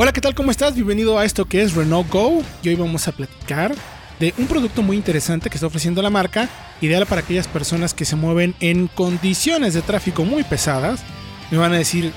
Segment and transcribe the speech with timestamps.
[0.00, 0.32] Hola, ¿qué tal?
[0.36, 0.76] ¿Cómo estás?
[0.76, 3.74] Bienvenido a esto que es Renault Go y hoy vamos a platicar
[4.20, 6.48] de un producto muy interesante que está ofreciendo la marca,
[6.80, 11.00] ideal para aquellas personas que se mueven en condiciones de tráfico muy pesadas.
[11.50, 12.12] Me van a decir,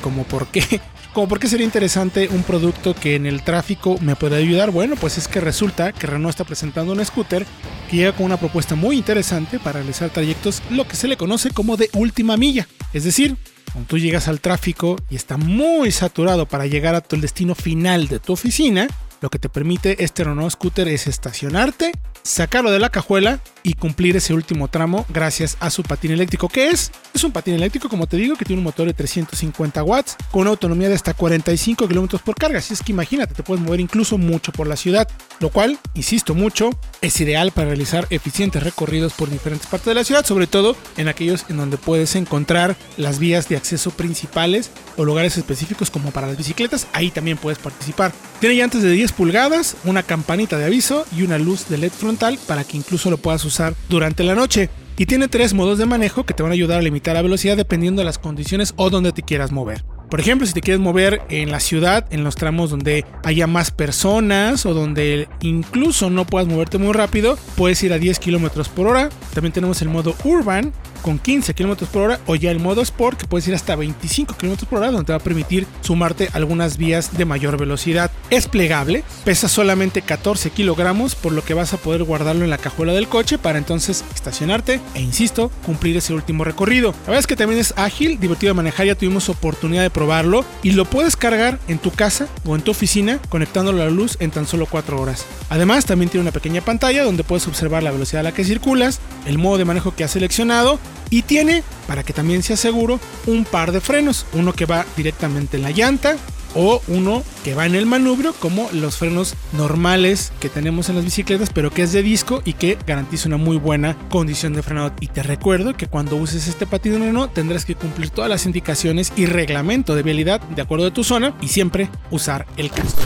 [0.00, 0.80] ¿cómo por qué?
[1.12, 4.70] ¿Cómo por qué sería interesante un producto que en el tráfico me puede ayudar?
[4.70, 7.44] Bueno, pues es que resulta que Renault está presentando un scooter
[7.90, 11.50] que llega con una propuesta muy interesante para realizar trayectos lo que se le conoce
[11.50, 12.66] como de última milla.
[12.94, 13.36] Es decir,
[13.72, 18.08] cuando tú llegas al tráfico y está muy saturado para llegar a tu destino final
[18.08, 18.88] de tu oficina,
[19.20, 24.16] lo que te permite este Renault Scooter es estacionarte, sacarlo de la cajuela y cumplir
[24.16, 26.48] ese último tramo gracias a su patín eléctrico.
[26.48, 26.90] ¿Qué es?
[27.14, 30.46] Es un patín eléctrico, como te digo, que tiene un motor de 350 watts con
[30.46, 32.58] autonomía de hasta 45 kilómetros por carga.
[32.58, 35.08] Así es que imagínate, te puedes mover incluso mucho por la ciudad,
[35.40, 36.70] lo cual, insisto mucho,
[37.00, 41.08] es ideal para realizar eficientes recorridos por diferentes partes de la ciudad, sobre todo en
[41.08, 46.28] aquellos en donde puedes encontrar las vías de acceso principales o lugares específicos como para
[46.28, 46.86] las bicicletas.
[46.92, 48.12] Ahí también puedes participar.
[48.40, 52.38] Tiene llantas de 10 pulgadas, una campanita de aviso y una luz de LED frontal
[52.46, 53.49] para que incluso lo puedas usar
[53.88, 54.70] durante la noche.
[54.96, 57.56] Y tiene tres modos de manejo que te van a ayudar a limitar la velocidad
[57.56, 59.82] dependiendo de las condiciones o donde te quieras mover.
[60.10, 63.70] Por ejemplo, si te quieres mover en la ciudad, en los tramos donde haya más
[63.70, 68.88] personas o donde incluso no puedas moverte muy rápido, puedes ir a 10 km por
[68.88, 69.08] hora.
[69.32, 73.20] También tenemos el modo urban, con 15 km por hora o ya el modo Sport
[73.20, 76.76] que puedes ir hasta 25 km por hora donde te va a permitir sumarte algunas
[76.76, 78.10] vías de mayor velocidad.
[78.30, 82.58] Es plegable, pesa solamente 14 kilogramos por lo que vas a poder guardarlo en la
[82.58, 86.92] cajuela del coche para entonces estacionarte e insisto, cumplir ese último recorrido.
[86.92, 90.44] La verdad es que también es ágil, divertido de manejar, ya tuvimos oportunidad de probarlo
[90.62, 94.16] y lo puedes cargar en tu casa o en tu oficina conectándolo a la luz
[94.20, 95.24] en tan solo 4 horas.
[95.48, 99.00] Además también tiene una pequeña pantalla donde puedes observar la velocidad a la que circulas,
[99.26, 100.78] el modo de manejo que has seleccionado
[101.10, 104.24] y tiene, para que también sea seguro, un par de frenos.
[104.34, 106.16] Uno que va directamente en la llanta
[106.54, 111.04] o uno que va en el manubrio como los frenos normales que tenemos en las
[111.04, 114.92] bicicletas pero que es de disco y que garantiza una muy buena condición de frenado.
[115.00, 119.12] Y te recuerdo que cuando uses este patín Renault tendrás que cumplir todas las indicaciones
[119.16, 123.02] y reglamento de vialidad de acuerdo a tu zona y siempre usar el casco.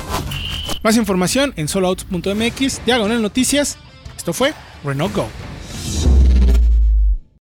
[0.82, 3.78] Más información en soloautos.mx diagonal noticias.
[4.16, 4.54] Esto fue
[4.84, 5.43] Renault Go